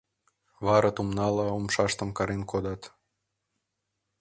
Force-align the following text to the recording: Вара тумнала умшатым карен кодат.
Вара 0.65 0.89
тумнала 0.95 1.45
умшатым 1.57 2.09
карен 2.17 2.41
кодат. 2.51 2.81